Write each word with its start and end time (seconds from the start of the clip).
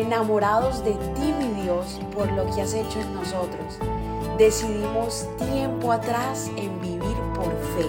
enamorados 0.00 0.84
de 0.84 0.92
ti, 0.92 1.32
mi 1.38 1.62
Dios, 1.62 2.00
por 2.14 2.30
lo 2.32 2.44
que 2.54 2.62
has 2.62 2.74
hecho 2.74 3.00
en 3.00 3.14
nosotros. 3.14 3.78
Decidimos 4.38 5.26
tiempo 5.38 5.92
atrás 5.92 6.50
en 6.56 6.80
vivir 6.80 7.16
por 7.34 7.50
fe 7.76 7.86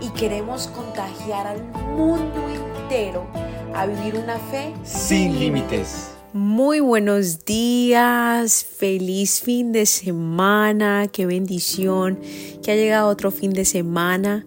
y 0.00 0.08
queremos 0.10 0.66
contagiar 0.68 1.46
al 1.46 1.62
mundo 1.96 2.40
entero 2.48 3.26
a 3.74 3.86
vivir 3.86 4.16
una 4.16 4.38
fe 4.38 4.74
sin 4.82 5.38
límites. 5.38 6.10
Muy 6.32 6.80
buenos 6.80 7.44
días, 7.44 8.64
feliz 8.64 9.40
fin 9.40 9.70
de 9.70 9.86
semana, 9.86 11.06
qué 11.12 11.26
bendición 11.26 12.18
que 12.60 12.72
ha 12.72 12.74
llegado 12.74 13.08
otro 13.08 13.30
fin 13.30 13.52
de 13.52 13.64
semana, 13.64 14.44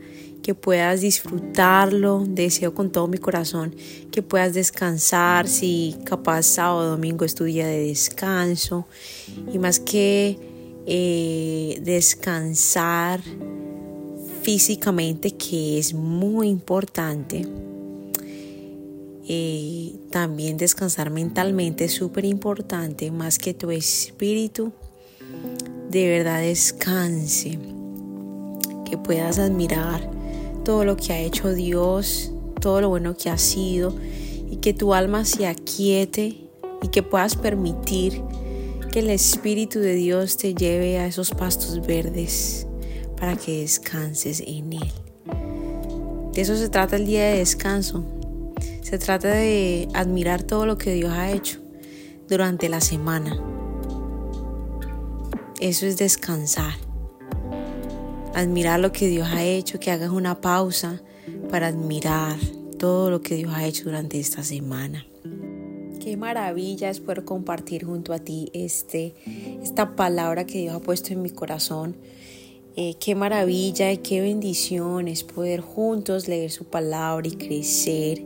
que 0.47 0.55
puedas 0.55 1.01
disfrutarlo, 1.01 2.23
deseo 2.25 2.73
con 2.73 2.89
todo 2.89 3.09
mi 3.09 3.17
corazón 3.17 3.75
que 4.11 4.21
puedas 4.21 4.53
descansar, 4.53 5.45
si 5.45 5.97
capaz 6.05 6.43
sábado 6.43 6.91
domingo 6.91 7.25
es 7.25 7.35
tu 7.35 7.43
día 7.43 7.67
de 7.67 7.79
descanso. 7.87 8.87
Y 9.51 9.59
más 9.59 9.81
que 9.81 10.39
eh, 10.85 11.81
descansar 11.83 13.19
físicamente, 14.41 15.31
que 15.31 15.79
es 15.79 15.93
muy 15.93 16.47
importante, 16.47 17.45
eh, 19.27 19.95
también 20.09 20.55
descansar 20.55 21.09
mentalmente 21.09 21.83
es 21.83 21.91
súper 21.91 22.23
importante, 22.23 23.11
más 23.11 23.37
que 23.37 23.53
tu 23.53 23.69
espíritu 23.69 24.71
de 25.89 26.07
verdad 26.07 26.39
descanse, 26.39 27.59
que 28.89 28.97
puedas 28.97 29.39
admirar 29.39 30.15
todo 30.67 30.83
lo 30.83 30.97
que 30.97 31.13
ha 31.13 31.19
hecho 31.21 31.53
Dios, 31.53 32.33
todo 32.59 32.81
lo 32.81 32.89
bueno 32.89 33.15
que 33.15 33.29
ha 33.29 33.37
sido 33.37 33.95
y 34.51 34.57
que 34.57 34.73
tu 34.73 34.93
alma 34.93 35.23
se 35.23 35.47
aquiete 35.47 36.49
y 36.81 36.89
que 36.89 37.03
puedas 37.03 37.37
permitir 37.37 38.21
que 38.91 38.99
el 38.99 39.09
Espíritu 39.09 39.79
de 39.79 39.95
Dios 39.95 40.35
te 40.35 40.53
lleve 40.53 40.99
a 40.99 41.07
esos 41.07 41.31
pastos 41.31 41.87
verdes 41.87 42.67
para 43.15 43.37
que 43.37 43.61
descanses 43.61 44.43
en 44.45 44.73
Él. 44.73 44.91
De 46.33 46.41
eso 46.41 46.57
se 46.57 46.67
trata 46.67 46.97
el 46.97 47.05
día 47.05 47.23
de 47.29 47.37
descanso, 47.37 48.03
se 48.81 48.97
trata 48.99 49.29
de 49.29 49.87
admirar 49.93 50.43
todo 50.43 50.65
lo 50.65 50.77
que 50.77 50.93
Dios 50.93 51.13
ha 51.13 51.31
hecho 51.31 51.61
durante 52.27 52.67
la 52.67 52.81
semana. 52.81 53.41
Eso 55.61 55.85
es 55.85 55.95
descansar. 55.95 56.86
Admirar 58.33 58.79
lo 58.79 58.91
que 58.91 59.07
Dios 59.07 59.27
ha 59.31 59.43
hecho, 59.43 59.79
que 59.79 59.91
hagas 59.91 60.11
una 60.11 60.41
pausa 60.41 61.01
para 61.49 61.67
admirar 61.67 62.37
todo 62.77 63.09
lo 63.09 63.21
que 63.21 63.35
Dios 63.35 63.51
ha 63.53 63.65
hecho 63.65 63.85
durante 63.85 64.19
esta 64.19 64.43
semana. 64.43 65.05
Qué 65.99 66.15
maravilla 66.15 66.89
es 66.89 66.99
poder 66.99 67.25
compartir 67.25 67.85
junto 67.85 68.13
a 68.13 68.19
ti 68.19 68.49
este, 68.53 69.15
esta 69.61 69.95
palabra 69.95 70.45
que 70.45 70.59
Dios 70.59 70.75
ha 70.75 70.79
puesto 70.79 71.11
en 71.13 71.21
mi 71.21 71.29
corazón. 71.29 71.97
Eh, 72.75 72.95
qué 72.99 73.15
maravilla 73.15 73.91
y 73.91 73.97
qué 73.97 74.21
bendición 74.21 75.07
es 75.07 75.23
poder 75.23 75.61
juntos 75.61 76.27
leer 76.27 76.51
su 76.51 76.65
palabra 76.65 77.27
y 77.27 77.31
crecer 77.31 78.23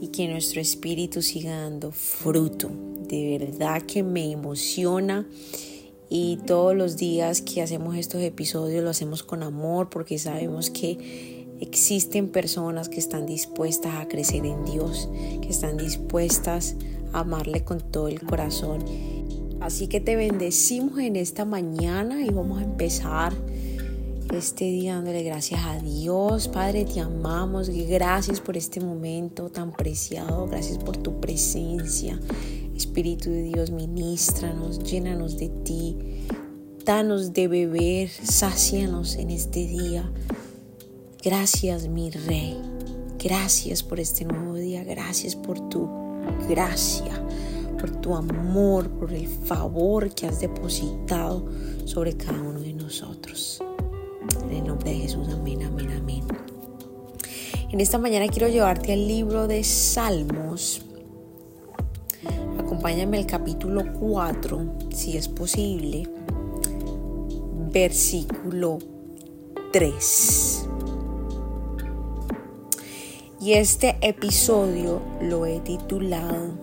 y 0.00 0.08
que 0.12 0.28
nuestro 0.28 0.60
espíritu 0.60 1.22
siga 1.22 1.60
dando 1.62 1.90
fruto. 1.90 2.70
De 3.08 3.38
verdad 3.38 3.82
que 3.82 4.02
me 4.02 4.30
emociona 4.30 5.26
y 6.16 6.36
todos 6.36 6.76
los 6.76 6.96
días 6.96 7.42
que 7.42 7.60
hacemos 7.60 7.96
estos 7.96 8.22
episodios 8.22 8.84
lo 8.84 8.90
hacemos 8.90 9.24
con 9.24 9.42
amor 9.42 9.90
porque 9.90 10.16
sabemos 10.16 10.70
que 10.70 11.48
existen 11.58 12.28
personas 12.28 12.88
que 12.88 13.00
están 13.00 13.26
dispuestas 13.26 13.96
a 13.96 14.06
crecer 14.06 14.46
en 14.46 14.64
Dios, 14.64 15.08
que 15.42 15.48
están 15.48 15.76
dispuestas 15.76 16.76
a 17.12 17.18
amarle 17.18 17.64
con 17.64 17.80
todo 17.80 18.06
el 18.06 18.20
corazón. 18.20 18.84
Así 19.58 19.88
que 19.88 19.98
te 19.98 20.14
bendecimos 20.14 21.00
en 21.00 21.16
esta 21.16 21.44
mañana 21.44 22.24
y 22.24 22.30
vamos 22.30 22.60
a 22.60 22.62
empezar 22.62 23.32
este 24.32 24.66
día 24.66 24.94
dándole 24.94 25.24
gracias 25.24 25.62
a 25.64 25.80
Dios. 25.80 26.46
Padre, 26.46 26.84
te 26.84 27.00
amamos. 27.00 27.70
Gracias 27.70 28.38
por 28.38 28.56
este 28.56 28.78
momento 28.78 29.50
tan 29.50 29.72
preciado. 29.72 30.46
Gracias 30.46 30.78
por 30.78 30.96
tu 30.96 31.20
presencia. 31.20 32.20
Espíritu 32.76 33.30
de 33.30 33.42
Dios, 33.42 33.70
ministranos, 33.70 34.80
llénanos 34.80 35.38
de 35.38 35.48
ti. 35.48 35.96
Danos 36.84 37.32
de 37.32 37.48
beber, 37.48 38.10
sácianos 38.10 39.16
en 39.16 39.30
este 39.30 39.66
día. 39.66 40.10
Gracias, 41.22 41.88
mi 41.88 42.10
Rey. 42.10 42.56
Gracias 43.18 43.82
por 43.82 44.00
este 44.00 44.24
nuevo 44.24 44.54
día. 44.54 44.84
Gracias 44.84 45.34
por 45.34 45.68
tu 45.68 45.88
gracia, 46.48 47.24
por 47.78 47.90
tu 48.00 48.14
amor, 48.14 48.90
por 48.90 49.12
el 49.12 49.28
favor 49.28 50.14
que 50.14 50.26
has 50.26 50.40
depositado 50.40 51.46
sobre 51.86 52.16
cada 52.16 52.40
uno 52.40 52.60
de 52.60 52.74
nosotros. 52.74 53.62
En 54.42 54.56
el 54.56 54.64
nombre 54.66 54.90
de 54.90 54.98
Jesús, 54.98 55.28
amén, 55.28 55.62
amén, 55.62 55.90
amén. 55.90 56.24
En 57.70 57.80
esta 57.80 57.98
mañana 57.98 58.28
quiero 58.28 58.48
llevarte 58.48 58.92
al 58.92 59.08
libro 59.08 59.48
de 59.48 59.64
Salmos. 59.64 60.83
Acompáñame 62.64 63.18
al 63.18 63.26
capítulo 63.26 63.84
4, 64.00 64.76
si 64.88 65.18
es 65.18 65.28
posible, 65.28 66.08
versículo 67.70 68.78
3. 69.70 70.68
Y 73.42 73.52
este 73.52 73.98
episodio 74.00 75.02
lo 75.20 75.44
he 75.44 75.60
titulado 75.60 76.58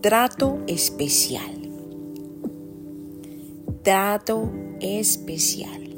Trato 0.00 0.60
especial. 0.68 1.58
Trato 3.82 4.48
especial. 4.80 5.88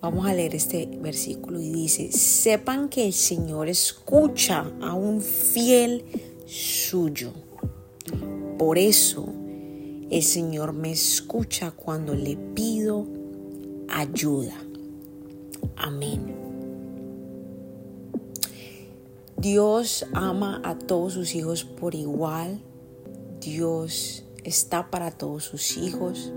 Vamos 0.00 0.26
a 0.26 0.32
leer 0.32 0.54
este 0.54 0.86
versículo 0.86 1.60
y 1.60 1.70
dice, 1.70 2.10
sepan 2.10 2.88
que 2.88 3.04
el 3.04 3.12
Señor 3.12 3.68
escucha 3.68 4.72
a 4.80 4.94
un 4.94 5.20
fiel 5.20 6.04
suyo. 6.48 7.30
Por 8.58 8.78
eso 8.78 9.26
el 10.10 10.22
Señor 10.22 10.72
me 10.72 10.90
escucha 10.90 11.70
cuando 11.72 12.14
le 12.14 12.36
pido 12.36 13.06
ayuda. 13.88 14.54
Amén. 15.76 16.34
Dios 19.36 20.06
ama 20.14 20.60
a 20.64 20.76
todos 20.78 21.12
sus 21.12 21.34
hijos 21.34 21.64
por 21.64 21.94
igual. 21.94 22.60
Dios 23.40 24.24
está 24.42 24.90
para 24.90 25.10
todos 25.10 25.44
sus 25.44 25.76
hijos. 25.76 26.32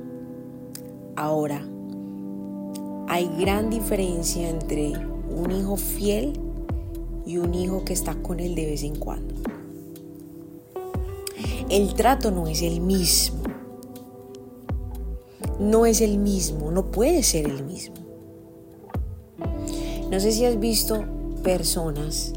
Ahora, 1.15 1.65
hay 3.07 3.29
gran 3.39 3.69
diferencia 3.69 4.49
entre 4.49 4.91
un 5.29 5.51
hijo 5.51 5.77
fiel 5.77 6.33
y 7.25 7.37
un 7.37 7.55
hijo 7.55 7.85
que 7.85 7.93
está 7.93 8.15
con 8.15 8.39
él 8.39 8.53
de 8.55 8.65
vez 8.65 8.83
en 8.83 8.95
cuando. 8.95 9.30
El 11.71 11.93
trato 11.93 12.31
no 12.31 12.47
es 12.47 12.61
el 12.63 12.81
mismo. 12.81 13.43
No 15.57 15.85
es 15.85 16.01
el 16.01 16.17
mismo, 16.17 16.69
no 16.69 16.91
puede 16.91 17.23
ser 17.23 17.47
el 17.47 17.63
mismo. 17.63 17.95
No 20.09 20.19
sé 20.19 20.33
si 20.33 20.43
has 20.43 20.59
visto 20.59 21.05
personas 21.43 22.33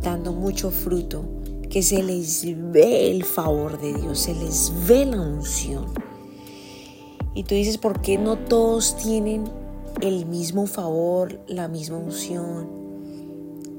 dando 0.00 0.32
mucho 0.32 0.70
fruto 0.70 1.24
que 1.68 1.82
se 1.82 2.00
les 2.00 2.44
ve 2.70 3.10
el 3.10 3.24
favor 3.24 3.80
de 3.80 3.92
Dios, 3.92 4.20
se 4.20 4.34
les 4.34 4.72
ve 4.86 5.04
la 5.04 5.20
unción 5.20 5.86
y 7.34 7.42
tú 7.42 7.56
dices, 7.56 7.76
¿por 7.76 8.02
qué 8.02 8.18
no 8.18 8.38
todos 8.38 8.96
tienen 8.98 9.44
el 10.00 10.26
mismo 10.26 10.66
favor, 10.66 11.40
la 11.48 11.66
misma 11.66 11.96
unción? 11.96 12.68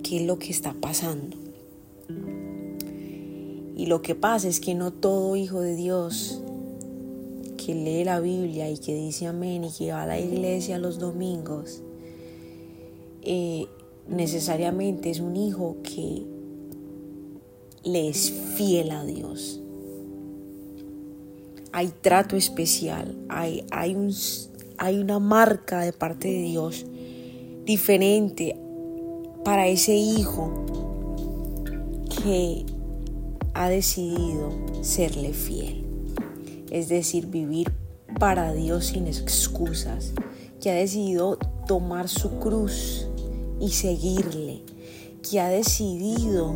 ¿Qué 0.03 0.17
es 0.17 0.27
lo 0.27 0.37
que 0.37 0.51
está 0.51 0.73
pasando? 0.73 1.42
Y 3.75 3.87
lo 3.87 4.01
que 4.01 4.15
pasa 4.15 4.47
es 4.47 4.59
que 4.59 4.75
no 4.75 4.91
todo 4.91 5.35
hijo 5.35 5.61
de 5.61 5.75
Dios 5.75 6.41
que 7.57 7.73
lee 7.73 8.03
la 8.03 8.19
Biblia 8.19 8.69
y 8.69 8.77
que 8.77 8.93
dice 8.93 9.27
amén 9.27 9.63
y 9.63 9.71
que 9.71 9.91
va 9.91 10.03
a 10.03 10.05
la 10.05 10.19
iglesia 10.19 10.77
los 10.77 10.99
domingos, 10.99 11.81
eh, 13.21 13.67
necesariamente 14.07 15.09
es 15.09 15.19
un 15.19 15.35
hijo 15.35 15.77
que 15.81 16.23
le 17.83 18.09
es 18.09 18.31
fiel 18.55 18.91
a 18.91 19.03
Dios. 19.05 19.61
Hay 21.71 21.91
trato 22.01 22.35
especial, 22.35 23.15
hay, 23.29 23.65
hay, 23.71 23.95
un, 23.95 24.13
hay 24.77 24.99
una 24.99 25.19
marca 25.19 25.81
de 25.81 25.93
parte 25.93 26.27
de 26.27 26.41
Dios 26.41 26.85
diferente 27.65 28.55
para 29.43 29.67
ese 29.67 29.95
hijo 29.95 30.51
que 32.23 32.65
ha 33.53 33.69
decidido 33.69 34.51
serle 34.81 35.33
fiel. 35.33 35.85
Es 36.71 36.89
decir, 36.89 37.27
vivir 37.27 37.71
para 38.19 38.53
Dios 38.53 38.87
sin 38.87 39.07
excusas, 39.07 40.13
que 40.61 40.71
ha 40.71 40.75
decidido 40.75 41.37
tomar 41.67 42.09
su 42.09 42.39
cruz 42.39 43.07
y 43.59 43.69
seguirle, 43.71 44.61
que 45.29 45.39
ha 45.39 45.49
decidido 45.49 46.55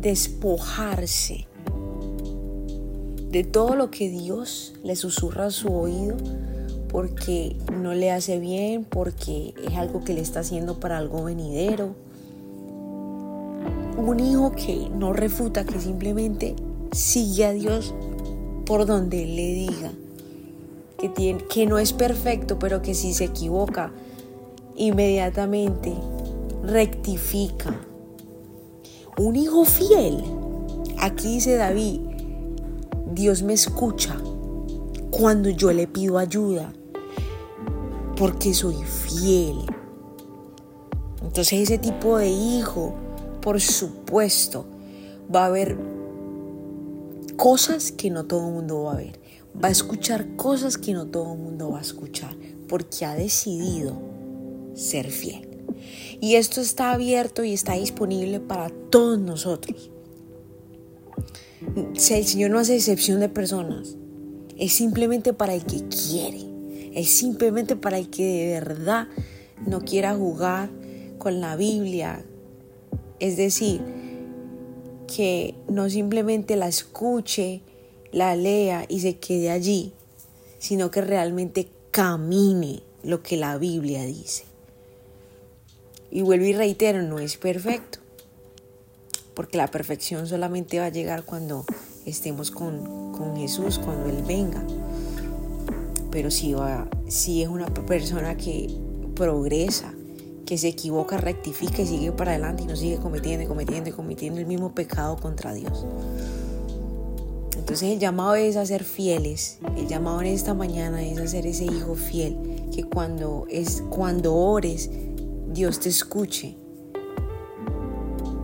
despojarse 0.00 1.46
de 3.30 3.42
todo 3.42 3.74
lo 3.74 3.90
que 3.90 4.08
Dios 4.08 4.74
le 4.84 4.94
susurra 4.94 5.46
a 5.46 5.50
su 5.50 5.72
oído 5.72 6.16
porque 6.88 7.56
no 7.72 7.92
le 7.92 8.12
hace 8.12 8.38
bien, 8.38 8.84
porque 8.84 9.52
es 9.68 9.74
algo 9.74 10.04
que 10.04 10.14
le 10.14 10.20
está 10.20 10.38
haciendo 10.40 10.78
para 10.78 10.98
algo 10.98 11.24
venidero. 11.24 11.96
Un 13.96 14.20
hijo 14.20 14.52
que 14.52 14.88
no 14.90 15.12
refuta, 15.12 15.64
que 15.64 15.80
simplemente 15.80 16.56
sigue 16.92 17.44
a 17.44 17.52
Dios 17.52 17.94
por 18.66 18.86
donde 18.86 19.22
Él 19.24 19.36
le 19.36 19.46
diga. 19.46 19.92
Que, 20.98 21.08
tiene, 21.08 21.44
que 21.44 21.66
no 21.66 21.78
es 21.78 21.92
perfecto, 21.92 22.58
pero 22.58 22.82
que 22.82 22.94
si 22.94 23.12
se 23.14 23.24
equivoca, 23.24 23.92
inmediatamente 24.76 25.92
rectifica. 26.62 27.80
Un 29.18 29.36
hijo 29.36 29.64
fiel. 29.64 30.22
Aquí 30.98 31.34
dice 31.34 31.56
David, 31.56 32.00
Dios 33.12 33.42
me 33.42 33.52
escucha 33.52 34.16
cuando 35.10 35.48
yo 35.50 35.72
le 35.72 35.86
pido 35.86 36.18
ayuda 36.18 36.72
porque 38.16 38.54
soy 38.54 38.76
fiel. 38.84 39.58
Entonces 41.22 41.60
ese 41.60 41.78
tipo 41.78 42.18
de 42.18 42.28
hijo, 42.28 42.94
por 43.44 43.60
supuesto, 43.60 44.66
va 45.32 45.46
a 45.46 45.50
ver 45.50 45.76
cosas 47.36 47.92
que 47.92 48.10
no 48.10 48.24
todo 48.24 48.48
el 48.48 48.54
mundo 48.54 48.84
va 48.84 48.94
a 48.94 48.96
ver. 48.96 49.20
Va 49.62 49.68
a 49.68 49.70
escuchar 49.70 50.34
cosas 50.34 50.78
que 50.78 50.92
no 50.94 51.06
todo 51.06 51.34
el 51.34 51.38
mundo 51.38 51.70
va 51.70 51.78
a 51.78 51.82
escuchar, 51.82 52.34
porque 52.68 53.04
ha 53.04 53.14
decidido 53.14 53.96
ser 54.74 55.10
fiel. 55.10 55.48
Y 56.20 56.36
esto 56.36 56.60
está 56.60 56.92
abierto 56.92 57.44
y 57.44 57.52
está 57.52 57.74
disponible 57.74 58.40
para 58.40 58.70
todos 58.70 59.18
nosotros. 59.18 59.90
El 61.76 62.00
Señor 62.00 62.50
no 62.50 62.58
hace 62.58 62.74
excepción 62.74 63.20
de 63.20 63.28
personas. 63.28 63.94
Es 64.56 64.72
simplemente 64.72 65.32
para 65.34 65.54
el 65.54 65.64
que 65.64 65.84
quiere 65.88 66.54
es 66.94 67.10
simplemente 67.10 67.74
para 67.74 67.98
el 67.98 68.08
que 68.08 68.22
de 68.22 68.60
verdad 68.60 69.08
no 69.66 69.80
quiera 69.80 70.14
jugar 70.14 70.70
con 71.18 71.40
la 71.40 71.56
Biblia. 71.56 72.24
Es 73.20 73.36
decir, 73.36 73.80
que 75.06 75.54
no 75.68 75.88
simplemente 75.88 76.56
la 76.56 76.68
escuche, 76.68 77.62
la 78.12 78.36
lea 78.36 78.84
y 78.88 79.00
se 79.00 79.16
quede 79.16 79.50
allí, 79.50 79.92
sino 80.58 80.90
que 80.90 81.00
realmente 81.00 81.68
camine 81.90 82.82
lo 83.02 83.22
que 83.22 83.36
la 83.36 83.58
Biblia 83.58 84.04
dice. 84.04 84.44
Y 86.10 86.22
vuelvo 86.22 86.46
y 86.46 86.52
reitero, 86.52 87.02
no 87.02 87.18
es 87.18 87.36
perfecto, 87.36 87.98
porque 89.34 89.56
la 89.56 89.70
perfección 89.70 90.26
solamente 90.26 90.78
va 90.78 90.86
a 90.86 90.90
llegar 90.90 91.24
cuando 91.24 91.64
estemos 92.06 92.50
con, 92.50 93.12
con 93.12 93.36
Jesús, 93.36 93.78
cuando 93.78 94.08
Él 94.08 94.22
venga 94.26 94.64
pero 96.14 96.30
si, 96.30 96.52
va, 96.52 96.86
si 97.08 97.42
es 97.42 97.48
una 97.48 97.66
persona 97.66 98.36
que 98.36 98.70
progresa, 99.16 99.93
que 100.44 100.58
se 100.58 100.68
equivoca, 100.68 101.16
rectifica 101.16 101.82
y 101.82 101.86
sigue 101.86 102.12
para 102.12 102.32
adelante 102.32 102.64
y 102.64 102.66
no 102.66 102.76
sigue 102.76 102.98
cometiendo, 102.98 103.48
cometiendo 103.48 103.94
cometiendo 103.94 104.40
el 104.40 104.46
mismo 104.46 104.74
pecado 104.74 105.16
contra 105.16 105.52
Dios. 105.52 105.86
Entonces 107.56 107.92
el 107.92 107.98
llamado 107.98 108.34
es 108.34 108.56
a 108.56 108.66
ser 108.66 108.84
fieles. 108.84 109.58
El 109.76 109.88
llamado 109.88 110.20
en 110.20 110.26
esta 110.26 110.52
mañana 110.52 111.02
es 111.02 111.18
a 111.18 111.26
ser 111.26 111.46
ese 111.46 111.64
hijo 111.64 111.94
fiel 111.94 112.36
que 112.70 112.84
cuando 112.84 113.46
es 113.48 113.82
cuando 113.88 114.34
ores 114.34 114.90
Dios 115.48 115.80
te 115.80 115.88
escuche. 115.88 116.56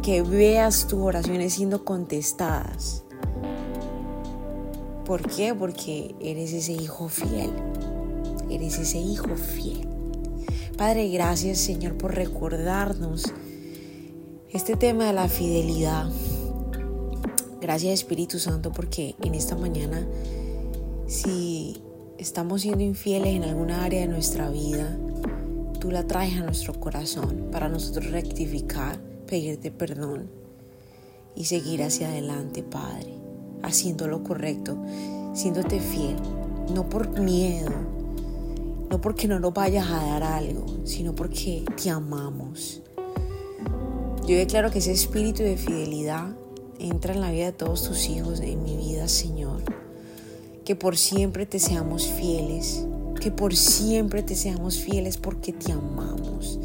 Que 0.02 0.22
veas 0.22 0.86
tus 0.86 1.00
oraciones 1.00 1.52
siendo 1.52 1.84
contestadas. 1.84 3.04
¿Por 5.04 5.28
qué? 5.28 5.54
Porque 5.54 6.14
eres 6.20 6.52
ese 6.52 6.72
hijo 6.72 7.08
fiel. 7.08 7.50
Eres 8.48 8.78
ese 8.78 8.98
hijo 8.98 9.36
fiel. 9.36 9.89
Padre, 10.80 11.10
gracias 11.10 11.58
Señor 11.58 11.98
por 11.98 12.14
recordarnos 12.14 13.34
este 14.48 14.76
tema 14.76 15.04
de 15.04 15.12
la 15.12 15.28
fidelidad. 15.28 16.08
Gracias 17.60 17.92
Espíritu 17.92 18.38
Santo 18.38 18.72
porque 18.72 19.14
en 19.22 19.34
esta 19.34 19.56
mañana, 19.56 20.06
si 21.06 21.82
estamos 22.16 22.62
siendo 22.62 22.82
infieles 22.82 23.34
en 23.36 23.44
alguna 23.44 23.84
área 23.84 24.00
de 24.00 24.06
nuestra 24.06 24.48
vida, 24.48 24.96
tú 25.80 25.90
la 25.90 26.06
traes 26.06 26.38
a 26.38 26.44
nuestro 26.44 26.72
corazón 26.80 27.48
para 27.52 27.68
nosotros 27.68 28.10
rectificar, 28.10 28.98
pedirte 29.26 29.70
perdón 29.70 30.30
y 31.36 31.44
seguir 31.44 31.82
hacia 31.82 32.08
adelante, 32.08 32.62
Padre 32.62 33.12
haciendo 33.62 34.08
lo 34.08 34.24
correcto, 34.24 34.82
siéndote 35.34 35.78
fiel, 35.78 36.16
no 36.74 36.88
por 36.88 37.20
miedo, 37.20 37.99
no 38.90 39.00
porque 39.00 39.28
no 39.28 39.38
nos 39.38 39.54
vayas 39.54 39.88
a 39.88 40.04
dar 40.04 40.22
algo, 40.24 40.66
sino 40.84 41.14
porque 41.14 41.64
te 41.80 41.88
amamos. 41.88 42.82
Yo 44.26 44.36
declaro 44.36 44.70
que 44.70 44.80
ese 44.80 44.92
espíritu 44.92 45.42
de 45.42 45.56
fidelidad 45.56 46.34
entra 46.78 47.14
en 47.14 47.20
la 47.20 47.30
vida 47.30 47.46
de 47.46 47.52
todos 47.52 47.88
tus 47.88 48.08
hijos, 48.08 48.40
en 48.40 48.62
mi 48.62 48.76
vida, 48.76 49.08
Señor. 49.08 49.62
Que 50.64 50.76
por 50.76 50.96
siempre 50.96 51.46
te 51.46 51.58
seamos 51.58 52.06
fieles, 52.06 52.84
que 53.20 53.30
por 53.30 53.56
siempre 53.56 54.22
te 54.22 54.34
seamos 54.34 54.76
fieles 54.76 55.16
porque 55.16 55.52
te 55.52 55.72
amamos 55.72 56.58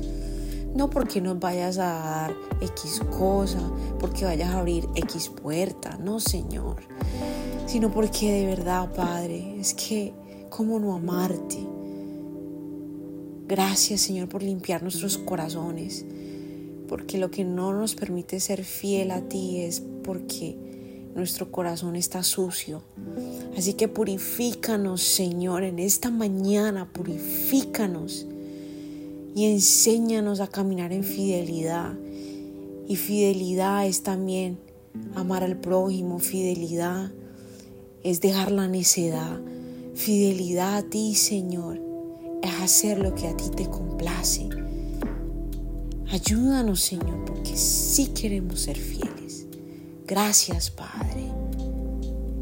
no 0.75 0.89
porque 0.89 1.21
nos 1.21 1.39
vayas 1.39 1.77
a 1.77 1.93
dar 1.93 2.35
X 2.59 3.01
cosa, 3.17 3.61
porque 3.97 4.25
vayas 4.25 4.53
a 4.53 4.59
abrir 4.59 4.87
X 4.93 5.29
puerta, 5.29 5.97
no 6.03 6.19
Señor, 6.19 6.81
sino 7.65 7.91
porque 7.91 8.31
de 8.31 8.45
verdad, 8.45 8.93
Padre, 8.93 9.57
es 9.57 9.73
que, 9.73 10.13
¿cómo 10.49 10.77
no 10.77 10.93
amarte? 10.93 11.74
Gracias, 13.47 14.01
Señor, 14.01 14.27
por 14.27 14.41
limpiar 14.41 14.81
nuestros 14.81 15.17
corazones, 15.17 16.03
porque 16.87 17.17
lo 17.17 17.29
que 17.29 17.43
no 17.43 17.73
nos 17.73 17.93
permite 17.93 18.39
ser 18.39 18.63
fiel 18.63 19.11
a 19.11 19.21
ti 19.21 19.59
es 19.59 19.83
porque 20.03 20.57
nuestro 21.15 21.51
corazón 21.51 21.95
está 21.95 22.23
sucio. 22.23 22.81
Así 23.57 23.73
que 23.73 23.87
purifícanos, 23.87 25.01
Señor, 25.01 25.63
en 25.63 25.79
esta 25.79 26.09
mañana, 26.09 26.91
purifícanos 26.91 28.25
y 29.35 29.45
enséñanos 29.45 30.39
a 30.39 30.47
caminar 30.47 30.91
en 30.91 31.03
fidelidad. 31.03 31.93
Y 32.87 32.95
fidelidad 32.95 33.85
es 33.85 34.01
también 34.01 34.57
amar 35.13 35.43
al 35.43 35.57
prójimo, 35.57 36.19
fidelidad 36.19 37.11
es 38.03 38.21
dejar 38.21 38.51
la 38.51 38.67
necedad. 38.67 39.39
Fidelidad 39.93 40.77
a 40.77 40.83
ti, 40.83 41.15
Señor, 41.15 41.79
es 42.47 42.61
hacer 42.61 42.99
lo 42.99 43.13
que 43.13 43.27
a 43.27 43.35
ti 43.35 43.49
te 43.55 43.69
complace. 43.69 44.47
Ayúdanos, 46.11 46.81
Señor, 46.81 47.25
porque 47.25 47.57
sí 47.57 48.07
queremos 48.07 48.61
ser 48.61 48.77
fieles. 48.77 49.47
Gracias, 50.05 50.69
Padre. 50.69 51.25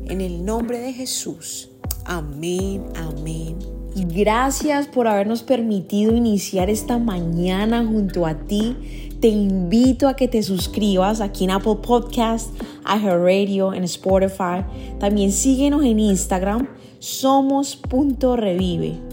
En 0.05 0.21
el 0.21 0.45
nombre 0.45 0.79
de 0.79 0.93
Jesús. 0.93 1.69
Amén, 2.05 2.83
amén 2.95 3.57
Gracias 3.95 4.87
por 4.87 5.07
habernos 5.07 5.43
permitido 5.43 6.15
iniciar 6.15 6.71
esta 6.71 6.97
mañana 6.97 7.85
junto 7.85 8.25
a 8.25 8.33
ti. 8.33 8.75
Te 9.19 9.27
invito 9.27 10.07
a 10.07 10.15
que 10.15 10.27
te 10.27 10.41
suscribas 10.41 11.21
aquí 11.21 11.43
en 11.43 11.51
Apple 11.51 11.77
Podcast, 11.85 12.49
Radio, 12.83 13.71
en 13.73 13.83
Spotify. 13.83 14.65
También 14.99 15.31
síguenos 15.31 15.85
en 15.85 15.99
Instagram, 15.99 16.67
somos.revive. 16.97 19.12